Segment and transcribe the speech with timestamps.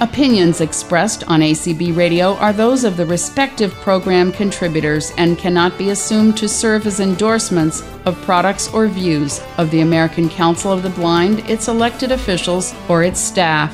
[0.00, 5.90] Opinions expressed on ACB Radio are those of the respective program contributors and cannot be
[5.90, 10.90] assumed to serve as endorsements of products or views of the American Council of the
[10.90, 13.72] Blind, its elected officials, or its staff.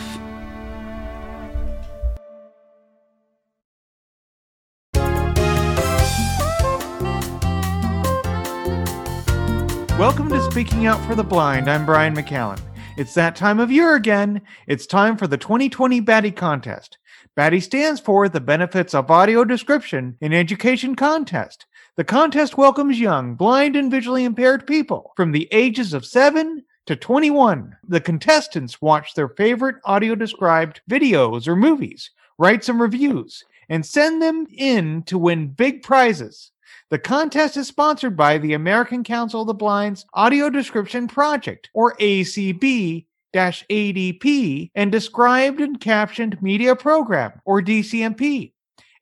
[9.99, 11.71] Welcome to Speaking Out for the Blind.
[11.71, 12.70] I'm Brian McCallan.
[13.01, 14.43] It's that time of year again.
[14.67, 16.99] It's time for the 2020 BADIE Contest.
[17.35, 21.65] BADIE stands for the Benefits of Audio Description in Education Contest.
[21.97, 26.95] The contest welcomes young, blind, and visually impaired people from the ages of 7 to
[26.95, 27.75] 21.
[27.89, 34.21] The contestants watch their favorite audio described videos or movies, write some reviews, and send
[34.21, 36.53] them in to win big prizes.
[36.91, 41.97] The contest is sponsored by the American Council of the Blind's Audio Description Project, or
[41.97, 48.53] ACB ADP, and Described and Captioned Media Program, or DCMP.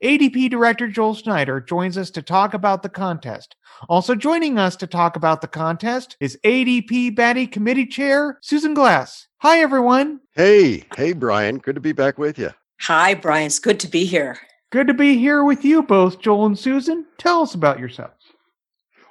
[0.04, 3.56] ADP Director Joel Snyder joins us to talk about the contest.
[3.88, 9.26] Also joining us to talk about the contest is ADP BADIE Committee Chair Susan Glass.
[9.38, 10.20] Hi, everyone.
[10.34, 11.58] Hey, hey, Brian.
[11.58, 12.50] Good to be back with you.
[12.82, 13.46] Hi, Brian.
[13.46, 14.38] It's good to be here.
[14.70, 17.06] Good to be here with you both, Joel and Susan.
[17.16, 18.12] Tell us about yourselves.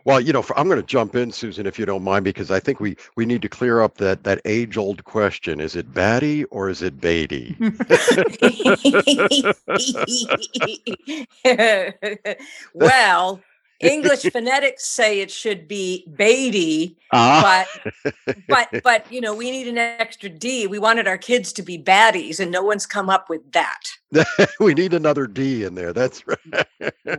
[0.05, 2.51] Well, you know, for, I'm going to jump in, Susan, if you don't mind, because
[2.51, 5.93] I think we we need to clear up that that age old question: Is it
[5.93, 7.57] Batty or is it Beatty?
[12.73, 13.41] well,
[13.79, 17.65] English phonetics say it should be Beatty, Ah.
[17.73, 20.67] but but but you know we need an extra D.
[20.67, 23.81] We wanted our kids to be baddies, and no one's come up with that.
[24.59, 25.93] we need another D in there.
[25.93, 26.65] That's right.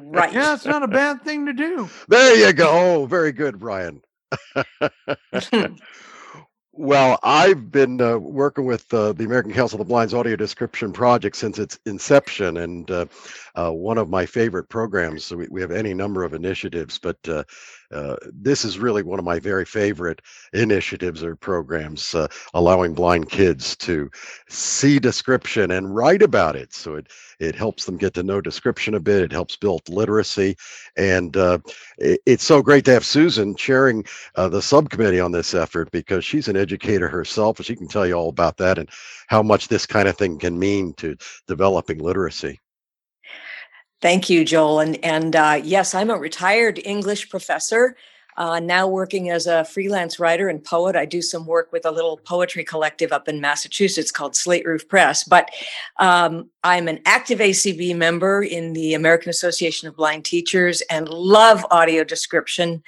[0.00, 0.32] Right.
[0.32, 1.88] Yeah, it's not a bad thing to do.
[2.08, 2.68] There you go.
[2.70, 4.02] Oh, very good, Brian.
[6.80, 10.92] Well, I've been uh, working with uh, the American Council of the Blind's audio description
[10.92, 13.06] project since its inception, and uh,
[13.56, 15.28] uh, one of my favorite programs.
[15.34, 17.18] We, we have any number of initiatives, but
[17.92, 20.20] uh, this is really one of my very favorite
[20.52, 24.10] initiatives or programs, uh, allowing blind kids to
[24.48, 26.74] see description and write about it.
[26.74, 27.08] So it
[27.40, 29.22] it helps them get to know description a bit.
[29.22, 30.56] It helps build literacy,
[30.96, 31.58] and uh,
[31.98, 34.04] it, it's so great to have Susan chairing
[34.34, 38.06] uh, the subcommittee on this effort because she's an educator herself and she can tell
[38.06, 38.88] you all about that and
[39.28, 41.16] how much this kind of thing can mean to
[41.46, 42.58] developing literacy.
[44.00, 44.80] Thank you, Joel.
[44.80, 47.96] And and uh, yes, I'm a retired English professor.
[48.36, 51.90] Uh, now working as a freelance writer and poet, I do some work with a
[51.90, 55.24] little poetry collective up in Massachusetts called Slate Roof Press.
[55.24, 55.50] But
[55.96, 61.66] um, I'm an active ACB member in the American Association of Blind Teachers and love
[61.72, 62.84] audio description.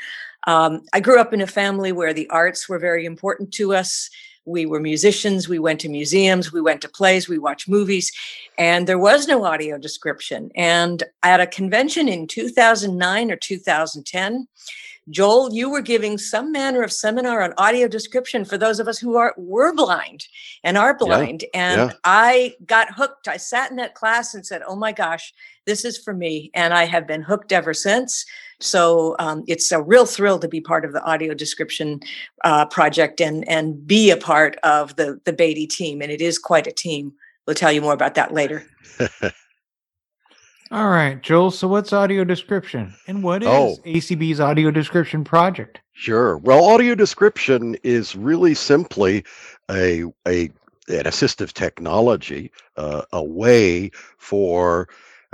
[0.46, 4.08] Um, I grew up in a family where the arts were very important to us.
[4.50, 5.48] We were musicians.
[5.48, 6.52] We went to museums.
[6.52, 7.28] We went to plays.
[7.28, 8.12] We watched movies.
[8.58, 10.50] And there was no audio description.
[10.56, 14.48] And at a convention in 2009 or 2010,
[15.08, 18.98] Joel, you were giving some manner of seminar on audio description for those of us
[18.98, 20.26] who are were blind
[20.62, 21.44] and are blind.
[21.54, 21.96] and yeah.
[22.04, 23.26] I got hooked.
[23.26, 25.32] I sat in that class and said, "Oh my gosh,
[25.64, 28.24] this is for me," and I have been hooked ever since.
[28.60, 32.00] So um, it's a real thrill to be part of the audio description
[32.44, 36.02] uh, project and and be a part of the the BADIE team.
[36.02, 37.12] And it is quite a team.
[37.46, 38.64] We'll tell you more about that later.
[40.72, 41.50] All right, Joel.
[41.50, 43.76] So, what's audio description, and what is Oh.
[43.84, 45.80] ACB's audio description project?
[45.94, 46.38] Sure.
[46.38, 49.24] Well, audio description is really simply
[49.68, 50.50] a a
[50.88, 54.88] an assistive technology, uh, a way for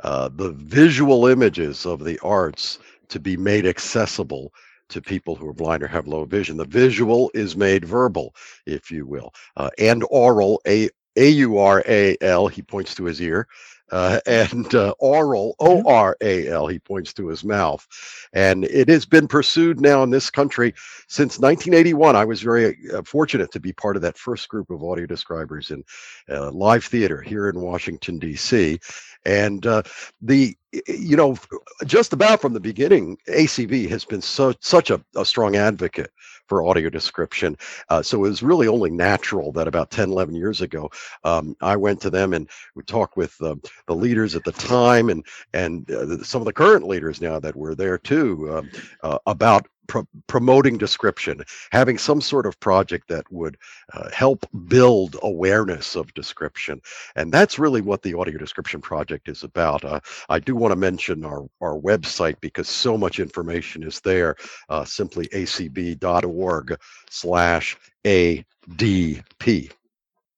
[0.05, 2.79] uh, the visual images of the arts
[3.09, 4.53] to be made accessible
[4.89, 6.57] to people who are blind or have low vision.
[6.57, 8.35] The visual is made verbal,
[8.67, 10.61] if you will, uh, and oral.
[10.67, 12.47] A A U R A L.
[12.49, 13.49] He points to his ear.
[13.91, 17.87] Uh, and uh, oral, O R A L, he points to his mouth.
[18.33, 20.75] And it has been pursued now in this country
[21.09, 22.17] since 1981.
[22.17, 25.71] I was very uh, fortunate to be part of that first group of audio describers
[25.71, 25.85] in
[26.31, 28.79] uh, live theater here in Washington, D.C.
[29.25, 29.83] And uh,
[30.21, 30.57] the,
[30.87, 31.37] you know,
[31.85, 36.11] just about from the beginning, ACB has been so such a, a strong advocate
[36.47, 37.57] for audio description.
[37.89, 40.91] Uh, so it was really only natural that about 10, 11 years ago,
[41.25, 43.57] um, I went to them and we talked with uh,
[43.87, 47.57] the leaders at the time and and uh, some of the current leaders now that
[47.57, 48.71] were there too um,
[49.03, 51.43] uh, about pro- promoting description,
[51.73, 53.57] having some sort of project that would
[53.93, 56.81] uh, help build awareness of description,
[57.15, 59.85] and that's really what the audio description project is about.
[59.85, 64.37] Uh, I do want to mention our our website because so much information is there.
[64.69, 66.79] Uh, simply acb.org
[67.11, 69.73] slash adp.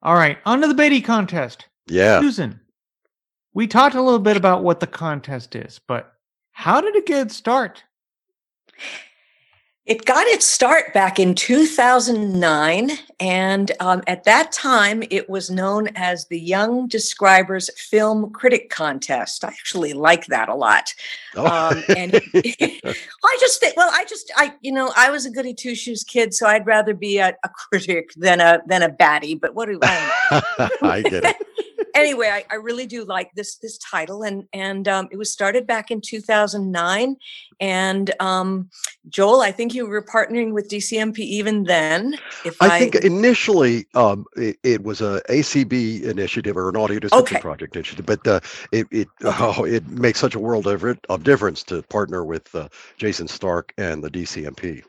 [0.02, 1.66] All right, on to the BADIE contest.
[1.88, 2.20] Yeah.
[2.20, 2.60] Susan,
[3.52, 6.12] we talked a little bit about what the contest is, but
[6.52, 7.82] how did it get its start?
[9.88, 12.90] It got its start back in 2009.
[13.20, 19.46] And um, at that time, it was known as the Young Describers Film Critic Contest.
[19.46, 20.94] I actually like that a lot.
[21.36, 21.46] Oh.
[21.46, 25.54] Um, and I just think, well, I just, I, you know, I was a goody
[25.54, 29.40] two shoes kid, so I'd rather be a, a critic than a than a baddie.
[29.40, 30.42] But what do I?
[30.82, 31.36] I get it.
[31.94, 35.66] anyway, I, I, really do like this this title, and and um, it was started
[35.66, 37.16] back in 2009.
[37.60, 38.70] And um,
[39.08, 42.16] Joel, I think you were partnering with DCMP even then.
[42.44, 46.98] If I, I think initially um, it, it, was a ACB initiative or an audio
[46.98, 47.42] description okay.
[47.42, 48.40] project initiative, but uh,
[48.72, 52.68] it it oh, it makes such a world of, of difference to partner with uh,
[52.96, 54.82] Jason Stark and the DCMP.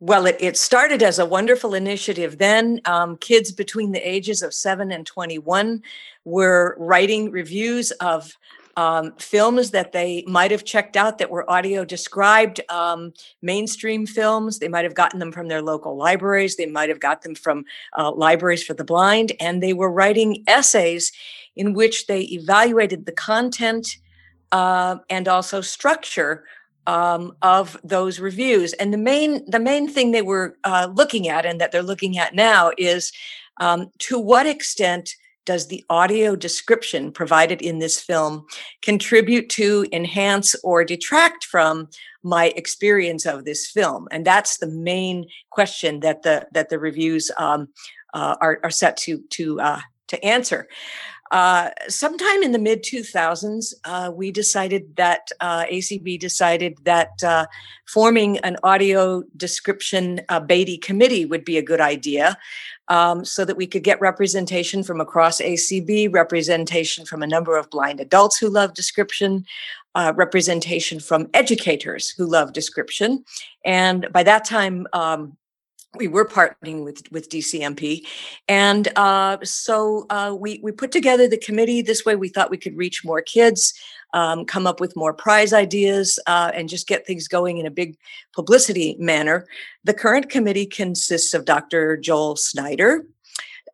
[0.00, 2.38] Well, it, it started as a wonderful initiative.
[2.38, 5.82] Then um, kids between the ages of 7 and 21
[6.24, 8.36] were writing reviews of
[8.76, 14.58] um, films that they might have checked out that were audio described, um, mainstream films.
[14.58, 16.56] They might have gotten them from their local libraries.
[16.56, 17.64] They might have got them from
[17.96, 19.32] uh, libraries for the blind.
[19.40, 21.12] And they were writing essays
[21.56, 23.96] in which they evaluated the content
[24.50, 26.44] uh, and also structure
[26.86, 28.72] um, of those reviews.
[28.74, 32.18] And the main the main thing they were uh, looking at, and that they're looking
[32.18, 33.12] at now, is
[33.60, 35.14] um, to what extent
[35.44, 38.46] does the audio description provided in this film
[38.82, 41.88] contribute to enhance or detract from
[42.22, 47.30] my experience of this film and that's the main question that the that the reviews
[47.36, 47.68] um,
[48.14, 50.66] uh, are, are set to to uh, to answer
[51.34, 57.44] uh, sometime in the mid 2000s, uh, we decided that uh, ACB decided that uh,
[57.86, 62.38] forming an audio description uh, BADIE committee would be a good idea
[62.86, 67.68] um, so that we could get representation from across ACB, representation from a number of
[67.68, 69.44] blind adults who love description,
[69.96, 73.24] uh, representation from educators who love description.
[73.64, 75.36] And by that time, um,
[75.96, 78.06] we were partnering with with DCMP,
[78.48, 81.82] and uh, so uh, we we put together the committee.
[81.82, 83.74] This way, we thought we could reach more kids,
[84.12, 87.70] um, come up with more prize ideas, uh, and just get things going in a
[87.70, 87.96] big
[88.32, 89.46] publicity manner.
[89.84, 91.96] The current committee consists of Dr.
[91.96, 93.06] Joel Snyder,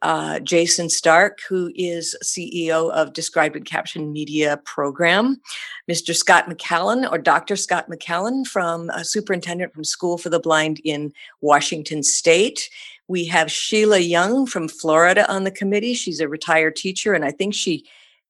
[0.03, 5.41] uh, Jason Stark, who is CEO of Described and Captioned Media Program,
[5.91, 6.15] Mr.
[6.15, 7.57] Scott McCallum, or Dr.
[7.57, 12.71] Scott McCallum, from a superintendent from School for the Blind in Washington State.
[13.09, 15.95] We have Sheila Young from Florida on the committee.
[15.95, 17.85] She's a retired teacher, and I think she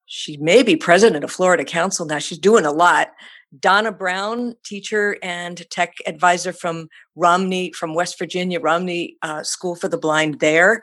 [0.07, 2.19] she may be president of Florida Council now.
[2.19, 3.13] She's doing a lot.
[3.59, 9.89] Donna Brown, teacher and tech advisor from Romney, from West Virginia, Romney uh, School for
[9.89, 10.83] the Blind there.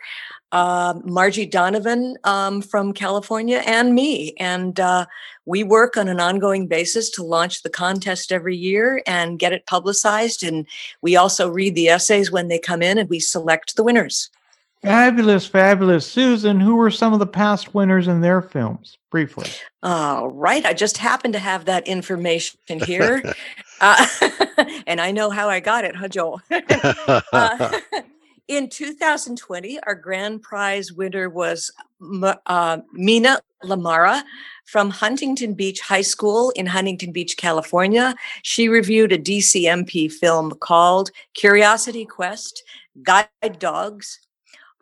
[0.52, 4.34] Uh, Margie Donovan um, from California, and me.
[4.40, 5.06] And uh,
[5.46, 9.66] we work on an ongoing basis to launch the contest every year and get it
[9.66, 10.44] publicized.
[10.44, 10.66] And
[11.02, 14.30] we also read the essays when they come in and we select the winners.
[14.84, 16.06] Fabulous, fabulous.
[16.06, 18.98] Susan, who were some of the past winners in their films?
[19.10, 19.50] Briefly.
[19.82, 20.66] All right.
[20.66, 23.24] I just happen to have that information here.
[23.82, 24.08] uh,
[24.88, 26.42] and I know how I got it, huh, Joel?
[26.52, 27.80] uh,
[28.48, 31.72] in 2020, our grand prize winner was
[32.46, 34.24] uh, Mina Lamara
[34.66, 38.16] from Huntington Beach High School in Huntington Beach, California.
[38.44, 42.64] She reviewed a DCMP film called Curiosity Quest
[43.04, 44.27] Guide Dogs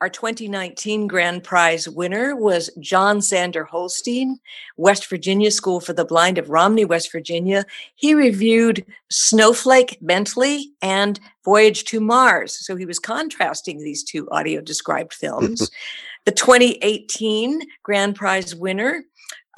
[0.02, 4.40] our 2019 grand prize winner was John Sander Holstein,
[4.76, 7.66] West Virginia School for the Blind of Romney, West Virginia.
[7.96, 12.58] He reviewed Snowflake Bentley and Voyage to Mars.
[12.66, 15.72] So he was contrasting these two audio described films.
[16.26, 19.06] the 2018 grand prize winner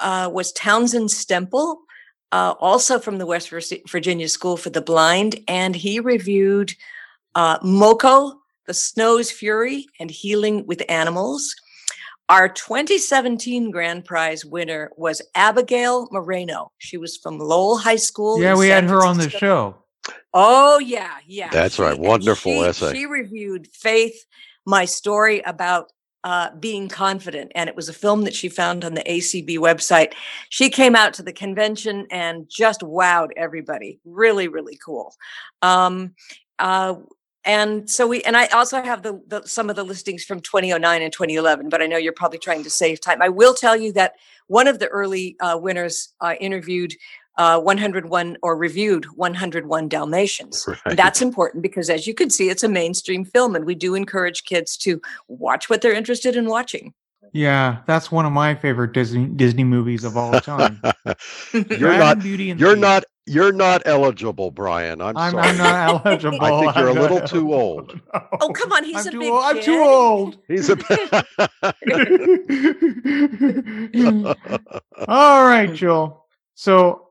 [0.00, 1.78] uh, was Townsend Stemple,
[2.30, 6.74] uh, also from the West Virginia School for the Blind, and he reviewed
[7.34, 11.56] uh, Moko the Snow's Fury, and Healing with Animals.
[12.28, 16.70] Our 2017 grand prize winner was Abigail Moreno.
[16.76, 18.40] She was from Lowell High School.
[18.40, 19.74] Yeah, we had her on the show.
[20.34, 21.48] Oh, yeah, yeah.
[21.48, 21.98] That's she, right.
[21.98, 22.92] Wonderful she, essay.
[22.92, 24.26] She reviewed Faith,
[24.66, 25.90] my story about
[26.22, 27.50] uh, being confident.
[27.54, 30.12] And it was a film that she found on the ACB website.
[30.50, 34.00] She came out to the convention and just wowed everybody.
[34.04, 35.14] Really, really cool.
[35.62, 36.14] Um,
[36.58, 36.96] uh,
[37.48, 41.02] and so we and i also have the, the, some of the listings from 2009
[41.02, 43.92] and 2011 but i know you're probably trying to save time i will tell you
[43.92, 44.12] that
[44.46, 46.94] one of the early uh, winners uh, interviewed
[47.38, 50.96] uh, 101 or reviewed 101 dalmatians right.
[50.96, 54.44] that's important because as you can see it's a mainstream film and we do encourage
[54.44, 56.92] kids to watch what they're interested in watching
[57.32, 60.80] Yeah, that's one of my favorite Disney Disney movies of all time.
[61.52, 62.20] you're Dragon not.
[62.20, 62.80] Beauty and You're Beast.
[62.80, 63.04] not.
[63.28, 65.00] You're not eligible, Brian.
[65.00, 65.48] I'm, I'm, sorry.
[65.48, 66.38] I'm not eligible.
[66.44, 67.54] I think you're a I'm little too eligible.
[67.54, 68.00] old.
[68.40, 69.44] Oh, come on, he's I'm a too big old.
[69.44, 69.64] I'm kid.
[69.64, 70.38] too old.
[70.46, 70.76] He's a.
[70.76, 70.86] Big.
[75.08, 76.24] All right, Joel.
[76.54, 77.08] So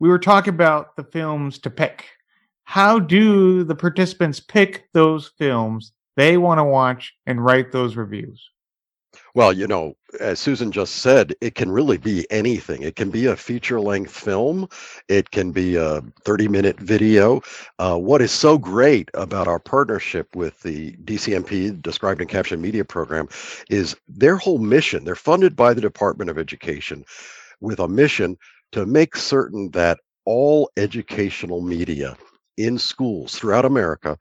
[0.00, 2.04] we were talking about the films to pick.
[2.64, 8.50] How do the participants pick those films they want to watch and write those reviews?
[9.34, 12.82] Well, you know, as Susan just said, it can really be anything.
[12.82, 14.68] It can be a feature length film,
[15.08, 17.42] it can be a 30 minute video.
[17.78, 22.84] Uh, what is so great about our partnership with the DCMP, Described and Captioned Media
[22.84, 23.28] Program,
[23.70, 25.04] is their whole mission.
[25.04, 27.04] They're funded by the Department of Education
[27.60, 28.36] with a mission
[28.72, 32.16] to make certain that all educational media
[32.56, 34.16] in schools throughout America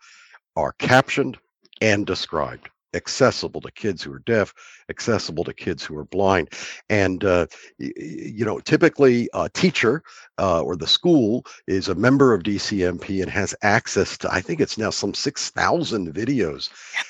[0.56, 1.38] are captioned
[1.82, 4.54] and described accessible to kids who are deaf
[4.90, 6.50] accessible to kids who are blind.
[6.90, 7.48] And uh,
[7.78, 10.04] you know typically a teacher
[10.38, 14.60] uh, or the school is a member of dcmp and has access to i think
[14.60, 16.70] it's now some 6000 videos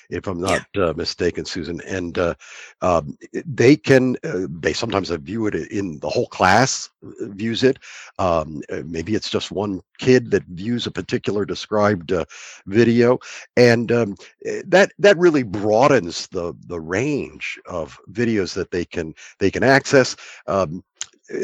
[0.10, 1.82] if i'm not uh, mistaken susan.
[1.88, 2.36] And uh,
[2.82, 7.64] um, they can uh, they sometimes uh, view it in the whole class uh, views
[7.64, 7.78] it.
[8.20, 12.26] Um, uh, maybe it's just one kid that views a particular described uh,
[12.68, 13.18] video
[13.56, 19.14] and um, eh, that that really broadens the the range of videos that they can
[19.40, 20.16] they can access.
[20.48, 20.84] Um,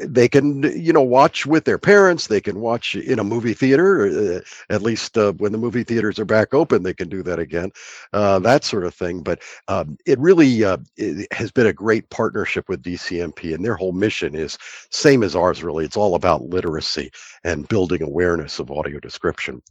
[0.05, 4.05] they can you know watch with their parents they can watch in a movie theater
[4.05, 7.39] uh, at least uh, when the movie theaters are back open they can do that
[7.39, 7.72] again
[8.13, 12.10] uh, that sort of thing but um, it really uh, it has been a great
[12.10, 14.58] partnership with dcmp and their whole mission is
[14.89, 17.12] same as ours really it's all about literacy
[17.43, 19.62] and building awareness of audio description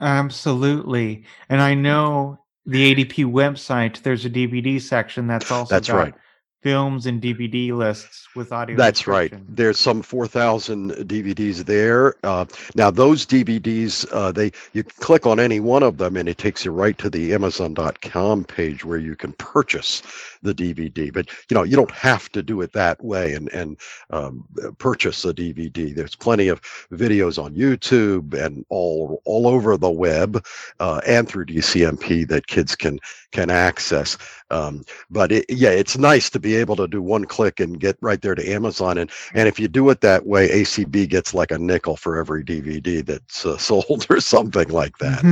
[0.00, 1.24] Absolutely.
[1.48, 6.14] And I know the ADP website, there's a DVD section that's also That's right.
[6.66, 8.76] Films and DVD lists with audio.
[8.76, 9.32] That's right.
[9.54, 12.16] There's some 4,000 DVDs there.
[12.24, 12.44] Uh,
[12.74, 16.64] now those DVDs, uh, they you click on any one of them, and it takes
[16.64, 20.02] you right to the Amazon.com page where you can purchase
[20.42, 21.12] the DVD.
[21.12, 23.76] But you know you don't have to do it that way and and
[24.10, 24.44] um,
[24.78, 25.94] purchase a DVD.
[25.94, 30.44] There's plenty of videos on YouTube and all all over the web
[30.80, 32.98] uh, and through DCMP that kids can
[33.30, 34.18] can access.
[34.50, 37.96] Um, but it, yeah, it's nice to be able to do one click and get
[38.00, 38.98] right there to Amazon.
[38.98, 42.44] And and if you do it that way, ACB gets like a nickel for every
[42.44, 45.22] DVD that's uh, sold or something like that.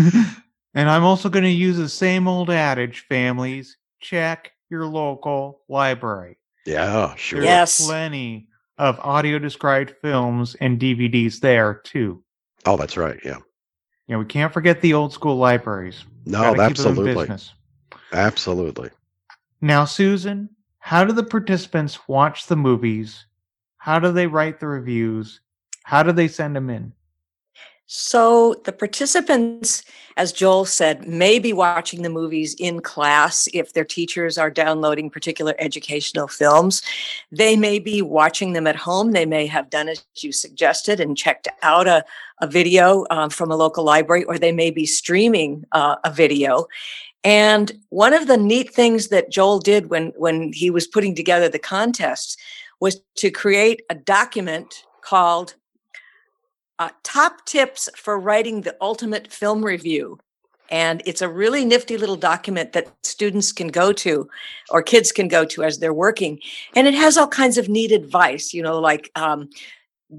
[0.75, 6.39] and I'm also going to use the same old adage, families, check your local library.
[6.67, 7.41] Yeah, sure.
[7.41, 7.87] There's Yes.
[7.87, 12.23] plenty of audio described films and DVDs there too.
[12.67, 13.21] Oh, that's right.
[13.25, 13.39] Yeah.
[14.09, 16.05] You know, we can't forget the old school libraries.
[16.27, 17.37] No, Gotta keep them in absolutely.
[18.13, 18.91] Absolutely.
[19.61, 20.51] Now, Susan,
[20.85, 23.25] how do the participants watch the movies?
[23.79, 25.41] How do they write the reviews?
[25.83, 26.93] How do they send them in?
[27.87, 29.83] So the participants,
[30.19, 35.09] as Joel said, may be watching the movies in class if their teachers are downloading
[35.09, 36.83] particular educational films.
[37.33, 39.13] They may be watching them at home.
[39.13, 42.05] They may have done as you suggested and checked out a,
[42.43, 46.67] a video um, from a local library, or they may be streaming uh, a video.
[47.25, 51.49] And one of the neat things that Joel did when when he was putting together
[51.49, 52.37] the contests
[52.81, 55.55] was to create a document called
[56.79, 60.19] uh, top tips for writing the ultimate film review.
[60.71, 64.29] And it's a really nifty little document that students can go to
[64.71, 66.41] or kids can go to as they're working.
[66.75, 69.51] And it has all kinds of neat advice, you know, like um,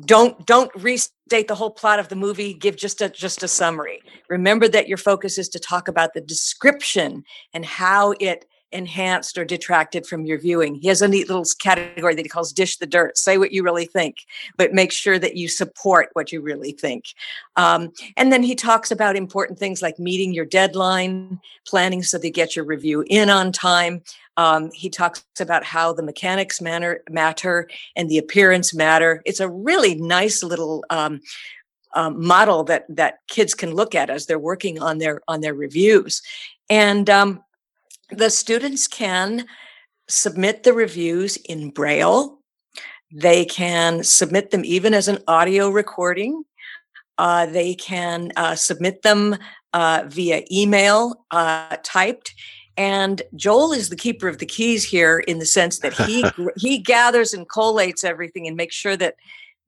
[0.06, 4.02] don't don't restate the whole plot of the movie, give just a just a summary.
[4.30, 7.24] Remember that your focus is to talk about the description
[7.54, 10.76] and how it enhanced or detracted from your viewing.
[10.76, 13.18] He has a neat little category that he calls dish the dirt.
[13.18, 14.18] Say what you really think
[14.58, 17.06] but make sure that you support what you really think.
[17.56, 22.32] Um, and then he talks about important things like meeting your deadline, planning so you
[22.32, 24.02] get your review in on time.
[24.38, 29.22] Um, he talks about how the mechanics matter, matter and the appearance matter.
[29.26, 31.22] It's a really nice little um,
[31.94, 35.54] um, model that that kids can look at as they're working on their on their
[35.54, 36.22] reviews.
[36.70, 37.44] And um,
[38.10, 39.46] the students can
[40.08, 42.40] submit the reviews in Braille.
[43.14, 46.44] They can submit them even as an audio recording.
[47.18, 49.38] Uh, they can uh, submit them
[49.74, 52.34] uh, via email uh, typed.
[52.78, 56.26] And Joel is the keeper of the keys here in the sense that he
[56.58, 59.16] he gathers and collates everything and makes sure that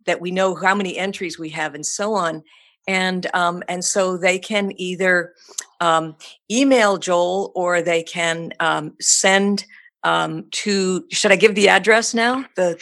[0.05, 2.43] that we know how many entries we have and so on.
[2.87, 5.33] And um, and so they can either
[5.81, 6.15] um,
[6.49, 9.65] email Joel or they can um, send
[10.03, 12.45] um, to should I give the address now?
[12.55, 12.79] The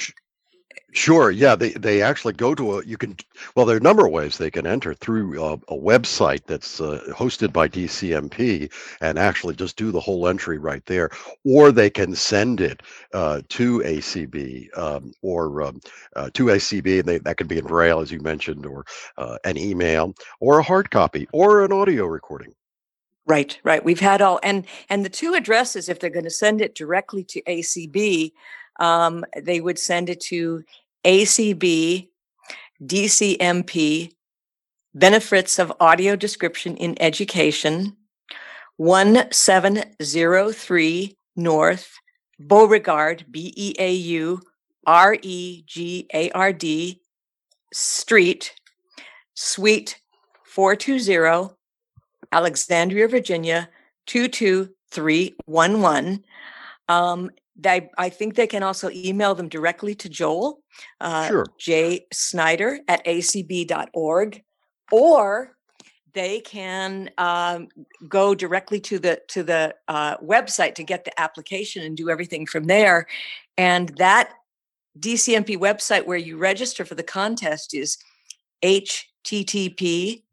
[0.96, 1.30] Sure.
[1.30, 3.18] Yeah, they they actually go to a you can
[3.54, 6.80] well there are a number of ways they can enter through a, a website that's
[6.80, 8.72] uh, hosted by DCMP
[9.02, 11.10] and actually just do the whole entry right there,
[11.44, 12.82] or they can send it
[13.14, 15.82] uh, to ACB um, or um,
[16.16, 18.86] uh, to ACB, and they, that can be in braille as you mentioned, or
[19.18, 22.56] uh, an email, or a hard copy, or an audio recording.
[23.28, 23.84] Right, right.
[23.84, 27.26] We've had all and and the two addresses, if they're going to send it directly
[27.26, 28.32] to ACB,
[28.80, 30.64] um, they would send it to
[31.06, 32.10] ACB
[32.84, 34.12] DCMP
[34.94, 37.98] Benefits of Audio Description in Education,
[38.78, 41.98] 1703 North
[42.40, 44.42] Beauregard, B E A U
[44.88, 47.02] R E G A R D
[47.74, 48.56] Street,
[49.34, 50.00] Suite
[50.46, 51.56] 420,
[52.32, 53.70] Alexandria, Virginia
[54.08, 56.24] 22311.
[56.88, 60.60] Um, they, I think they can also email them directly to Joel,
[61.00, 61.46] uh, Sure.
[61.58, 62.06] J.
[62.12, 64.44] Snyder at acb.org,
[64.92, 65.56] or
[66.14, 67.68] they can um,
[68.08, 72.46] go directly to the to the uh, website to get the application and do everything
[72.46, 73.08] from there.
[73.58, 74.34] And that
[75.00, 77.98] DCMP website where you register for the contest is
[78.64, 80.24] http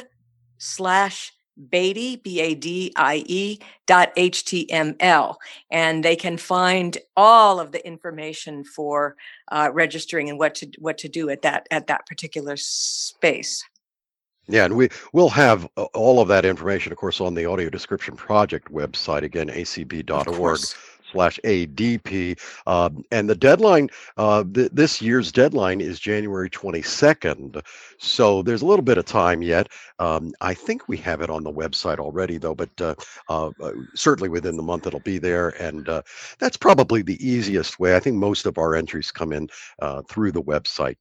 [0.59, 5.39] slash BADIE, B-A-D-I-E dot H-T-M-L.
[5.71, 9.15] And they can find all of the information for
[9.53, 13.65] uh, registering and what to what to do at that at that particular space.
[14.47, 17.71] Yeah, and we will have uh, all of that information, of course, on the Audio
[17.71, 20.61] Description Project website again, acb.org
[21.15, 22.39] slash ADP.
[22.67, 27.65] Um, and the deadline, uh, th- this year's deadline is January 22nd.
[27.99, 29.69] So there's a little bit of time yet.
[29.99, 32.97] Um, I think we have it on the website already, though, but uh,
[33.29, 35.51] uh, uh, certainly within the month it'll be there.
[35.63, 36.03] And uh,
[36.39, 37.97] that's probably the easiest way.
[37.97, 39.49] I think most of our entries come in
[39.81, 40.97] uh, through the website.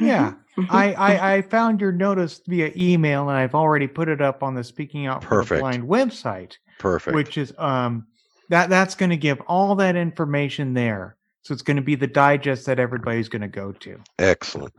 [0.00, 0.34] Yeah.
[0.56, 0.92] Mhm, I.
[0.94, 4.64] I, I found your notice via email and I've already put it up on the
[4.64, 7.14] Speaking Out for the Blind website, Perfect.
[7.14, 8.06] which is um
[8.48, 11.16] that that's going to give all that information there.
[11.42, 13.98] So it's going to be the digest that everybody's going to go to.
[14.18, 14.74] Excellent.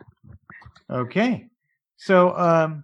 [0.90, 1.48] Okay.
[1.98, 2.84] So, um,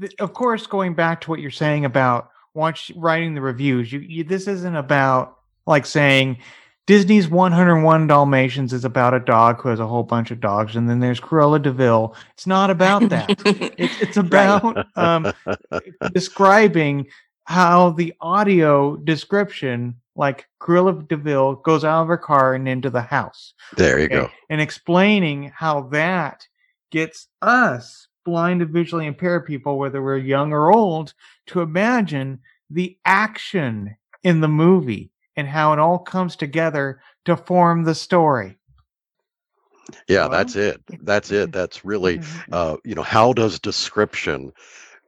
[0.00, 4.00] th- of course, going back to what you're saying about watch writing the reviews, you,
[4.00, 5.36] you this isn't about
[5.66, 6.38] like saying
[6.86, 10.88] Disney's 101 Dalmatians is about a dog who has a whole bunch of dogs, and
[10.88, 12.14] then there's Cruella de Vil.
[12.32, 13.30] It's not about that.
[13.78, 15.32] it's it's about um,
[16.12, 17.06] describing
[17.44, 22.90] how the audio description, like Cruella de Vil, goes out of her car and into
[22.90, 24.30] the house There you okay, go.
[24.48, 26.46] and explaining how that
[26.90, 31.14] gets us blind and visually impaired people, whether we're young or old,
[31.46, 37.84] to imagine the action in the movie and how it all comes together to form
[37.84, 38.58] the story.
[40.08, 40.80] Yeah, Well, that's it.
[41.02, 41.52] That's it.
[41.52, 42.44] That's really, Mhm.
[42.52, 44.52] uh, you know, how does description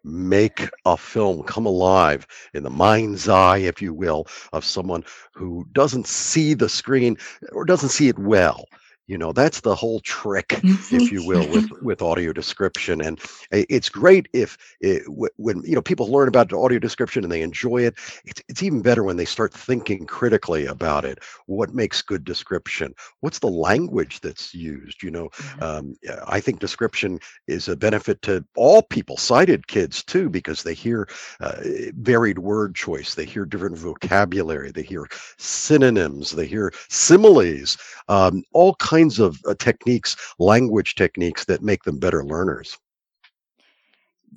[0.04, 5.04] make a film come alive in the mind's eye, if you will, of someone
[5.34, 7.16] who doesn't see the screen
[7.52, 8.64] or doesn't see it well?
[9.06, 13.00] You know, that's the whole trick, if you will, with with audio description.
[13.02, 15.02] And it's great if it,
[15.36, 17.94] when you know people learn about audio description and they enjoy it.
[18.24, 21.18] It's it's even better when they start thinking critically about it.
[21.46, 22.94] What makes good description?
[23.20, 25.02] What's the language that's used?
[25.02, 25.62] You know, Mhm.
[25.62, 25.94] um,
[26.28, 31.08] I think description is a benefit to all people, sighted kids too, because they hear
[31.40, 31.56] uh,
[31.96, 35.06] varied word choice, they hear different vocabulary, they hear
[35.38, 37.76] synonyms, they hear similes,
[38.08, 42.78] um, all kinds of uh, techniques, language techniques that make them better learners.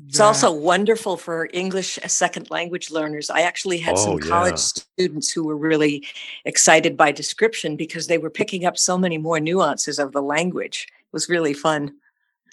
[0.08, 3.30] It's also wonderful for English as second language learners.
[3.30, 4.82] I actually had Oh, some college yeah.
[4.98, 6.06] students who were really
[6.44, 10.88] excited by description because they were picking up so many more nuances of the language.
[10.90, 11.96] It was really fun.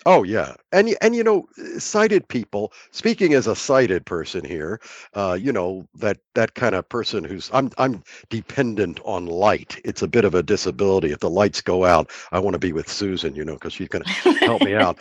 [0.04, 2.72] Oh yeah, and and you know, uh, sighted people.
[2.90, 4.80] Speaking as a sighted person here,
[5.14, 9.80] uh, you know that that kind of person who's I'm I'm dependent on light.
[9.84, 11.12] It's a bit of a disability.
[11.12, 13.88] If the lights go out, I want to be with Susan, you know, because she's
[13.88, 14.98] going to help me out.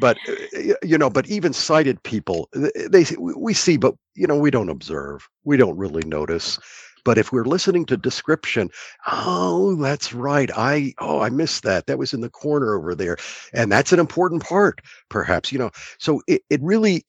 [0.00, 4.36] But uh, you know, but even sighted people, they we we see, but you know,
[4.36, 5.28] we don't observe.
[5.44, 6.58] We don't really notice.
[7.04, 8.70] But if we're listening to description,
[9.06, 10.50] oh, that's right.
[10.56, 11.86] I oh, I missed that.
[11.86, 13.16] That was in the corner over there.
[13.52, 15.70] And that's an important part, perhaps, you know.
[15.98, 17.04] So it, it really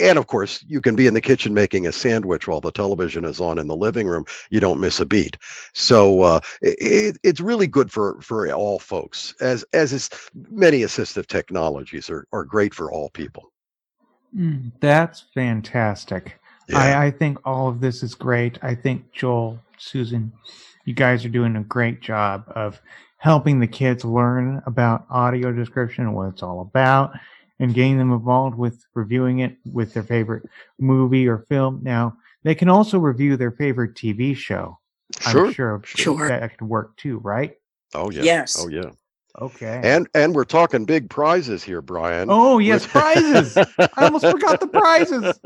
[0.00, 3.24] and of course you can be in the kitchen making a sandwich while the television
[3.24, 4.24] is on in the living room.
[4.50, 5.36] You don't miss a beat.
[5.74, 10.10] So uh, it, it's really good for for all folks, as as is
[10.50, 13.52] many assistive technologies are, are great for all people.
[14.36, 16.38] Mm, that's fantastic.
[16.68, 16.78] Yeah.
[16.78, 18.58] I, I think all of this is great.
[18.62, 20.32] I think Joel, Susan,
[20.84, 22.80] you guys are doing a great job of
[23.18, 27.12] helping the kids learn about audio description and what it's all about
[27.58, 30.44] and getting them involved with reviewing it with their favorite
[30.78, 31.80] movie or film.
[31.82, 34.78] Now, they can also review their favorite TV show.
[35.20, 35.46] Sure.
[35.46, 36.28] I'm sure, sure.
[36.28, 37.56] that could work too, right?
[37.94, 38.22] Oh yeah.
[38.22, 38.56] Yes.
[38.58, 38.90] Oh yeah.
[39.40, 39.80] Okay.
[39.84, 42.28] And and we're talking big prizes here, Brian.
[42.30, 43.56] Oh yes, prizes.
[43.56, 45.38] I almost forgot the prizes.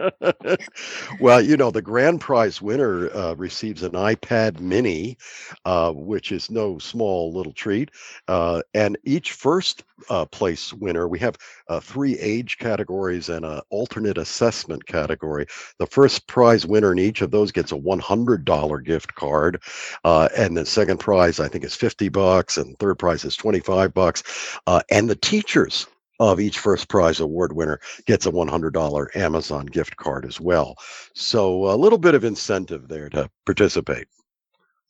[1.20, 5.18] well, you know, the grand prize winner uh, receives an iPad Mini,
[5.64, 7.90] uh, which is no small little treat.
[8.28, 11.36] Uh, and each first uh, place winner, we have
[11.68, 15.46] uh, three age categories and an alternate assessment category.
[15.78, 19.62] The first prize winner in each of those gets a $100 gift card,
[20.04, 23.36] uh, and the second prize I think is 50 bucks, and third prize is
[23.88, 24.58] 25 bucks.
[24.66, 25.86] Uh, and the teachers
[26.18, 30.76] of each first prize award winner gets a $100 Amazon gift card as well.
[31.14, 34.06] So a little bit of incentive there to participate.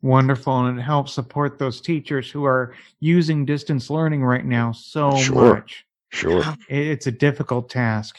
[0.02, 0.66] Wonderful.
[0.66, 5.54] And it helps support those teachers who are using distance learning right now so sure.
[5.54, 5.84] much.
[6.08, 6.42] Sure.
[6.68, 8.18] It's a difficult task.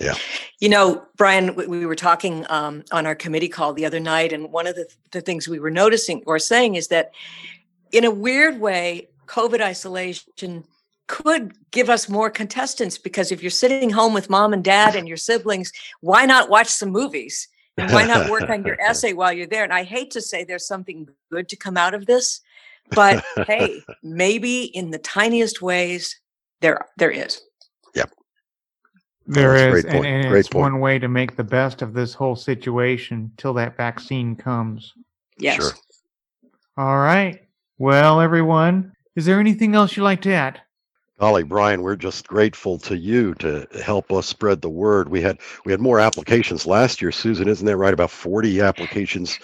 [0.00, 0.14] Yeah.
[0.58, 4.50] You know, Brian, we were talking um, on our committee call the other night, and
[4.50, 7.12] one of the, the things we were noticing or saying is that
[7.92, 10.64] in a weird way, COVID isolation
[11.08, 15.08] could give us more contestants because if you're sitting home with mom and dad and
[15.08, 17.48] your siblings, why not watch some movies?
[17.78, 19.64] And why not work on your essay while you're there?
[19.64, 22.42] And I hate to say there's something good to come out of this,
[22.90, 26.20] but hey, maybe in the tiniest ways,
[26.60, 27.40] there there is.
[27.94, 28.10] Yep.
[29.26, 30.74] There is, and, and it's point.
[30.74, 34.92] one way to make the best of this whole situation till that vaccine comes.
[35.38, 35.56] Yes.
[35.56, 35.72] Sure.
[36.76, 37.40] All right.
[37.78, 40.60] Well, everyone, is there anything else you'd like to add?
[41.22, 45.08] Golly, Brian, we're just grateful to you to help us spread the word.
[45.08, 47.94] We had we had more applications last year, Susan, isn't that right?
[47.94, 49.38] About forty applications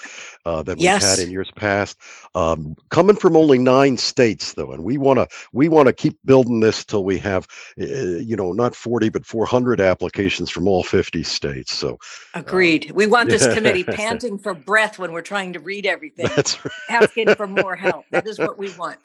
[0.44, 1.02] uh, than yes.
[1.02, 1.96] we've had in years past.
[2.34, 6.18] Um, coming from only nine states, though, and we want to we want to keep
[6.24, 7.46] building this till we have,
[7.80, 11.72] uh, you know, not forty but four hundred applications from all fifty states.
[11.74, 11.98] So,
[12.34, 12.90] agreed.
[12.90, 16.26] Um, we want this committee panting for breath when we're trying to read everything.
[16.34, 16.72] That's right.
[17.02, 18.06] asking for more help.
[18.10, 18.98] That is what we want.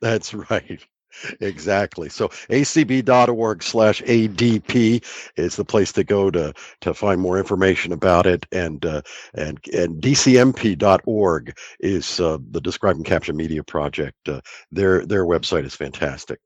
[0.00, 0.80] That's right
[1.40, 2.08] exactly.
[2.08, 5.04] So acb.org slash ADP
[5.36, 8.46] is the place to go to to find more information about it.
[8.52, 9.02] And uh,
[9.34, 14.28] and and DCMP.org is uh, the Describe and Capture Media Project.
[14.28, 16.40] Uh, their their website is fantastic.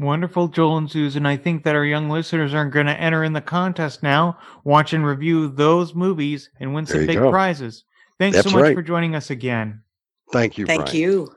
[0.00, 1.26] Wonderful, Joel and Susan.
[1.26, 4.92] I think that our young listeners are going to enter in the contest now, watch
[4.92, 7.30] and review those movies, and win some big go.
[7.30, 7.82] prizes.
[8.16, 8.74] Thanks That's so much right.
[8.76, 9.82] for joining us again.
[10.30, 10.66] Thank you.
[10.66, 10.96] Thank Brian.
[10.96, 11.34] you.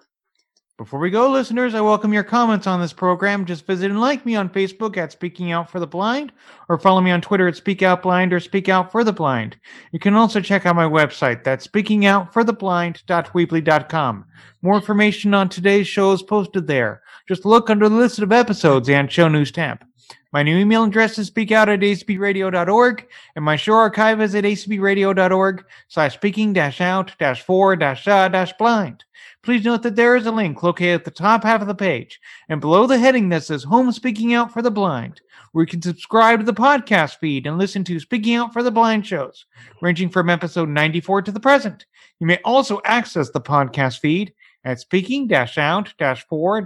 [0.81, 3.45] Before we go, listeners, I welcome your comments on this program.
[3.45, 6.31] Just visit and like me on Facebook at Speaking Out for the Blind,
[6.69, 9.57] or follow me on Twitter at Speak Out Blind or Speak Out for the Blind.
[9.91, 14.25] You can also check out my website, that's speakingoutfortheblind.weebly.com.
[14.63, 17.03] More information on today's show is posted there.
[17.27, 19.85] Just look under the list of episodes and show news tab.
[20.33, 25.63] My new email address is speakout at acbradio.org, and my show archive is at acbradio.org
[25.89, 29.03] slash speaking dash out dash four dash uh, dash blind.
[29.43, 32.19] Please note that there is a link located at the top half of the page
[32.47, 35.19] and below the heading that says Home Speaking Out for the Blind,
[35.51, 38.69] where you can subscribe to the podcast feed and listen to Speaking Out for the
[38.69, 39.47] Blind shows,
[39.81, 41.87] ranging from episode 94 to the present.
[42.19, 44.31] You may also access the podcast feed
[44.63, 45.89] at speaking out
[46.29, 46.61] for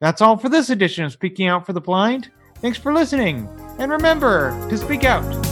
[0.00, 2.32] That's all for this edition of Speaking Out for the Blind.
[2.56, 5.51] Thanks for listening, and remember to speak out.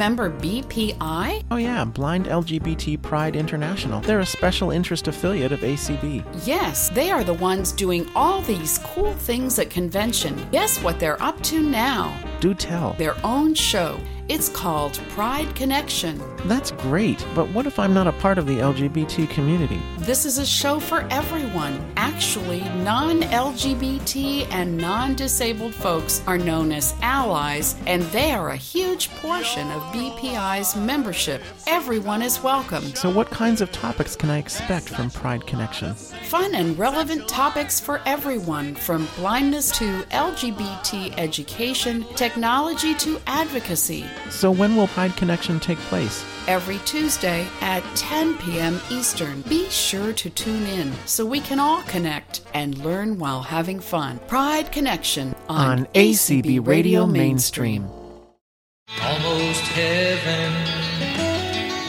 [0.00, 1.44] Remember BPI?
[1.50, 4.00] Oh, yeah, Blind LGBT Pride International.
[4.00, 6.24] They're a special interest affiliate of ACB.
[6.46, 10.48] Yes, they are the ones doing all these cool things at convention.
[10.52, 12.18] Guess what they're up to now?
[12.40, 12.94] Do tell.
[12.94, 14.00] Their own show.
[14.30, 16.22] It's called Pride Connection.
[16.44, 19.80] That's great, but what if I'm not a part of the LGBT community?
[19.98, 21.84] This is a show for everyone.
[21.96, 28.56] Actually, non LGBT and non disabled folks are known as allies, and they are a
[28.56, 31.42] huge portion of BPI's membership.
[31.66, 32.84] Everyone is welcome.
[32.94, 35.92] So, what kinds of topics can I expect from Pride Connection?
[35.94, 44.06] Fun and relevant topics for everyone, from blindness to LGBT education, technology to advocacy.
[44.28, 46.24] So, when will Pride Connection take place?
[46.46, 48.80] Every Tuesday at 10 p.m.
[48.90, 49.42] Eastern.
[49.42, 54.18] Be sure to tune in so we can all connect and learn while having fun.
[54.26, 57.88] Pride Connection on, on ACB Radio Mainstream.
[59.00, 60.79] Almost heaven.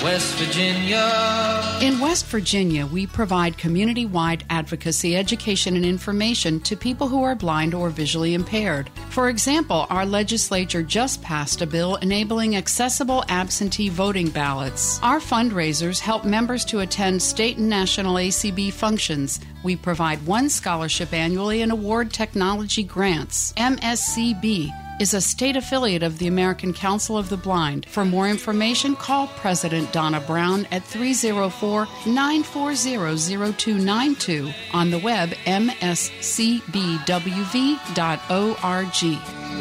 [0.04, 1.62] West Virginia.
[1.80, 7.36] In West Virginia, we provide community wide advocacy, education, and information to people who are
[7.36, 8.90] blind or visually impaired.
[9.12, 15.00] For example, our legislature just passed a bill enabling accessible absentee voting ballots.
[15.04, 19.40] Our fundraisers help members to attend state and national ACB functions.
[19.64, 23.54] We provide one scholarship annually and award technology grants.
[23.54, 27.88] MSCB is a state affiliate of the American Council of the Blind.
[27.88, 32.76] For more information, call President Donna Brown at 304 940
[33.18, 36.62] 0292 on the web mscbwv.org.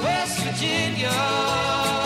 [0.03, 2.00] West Virginia.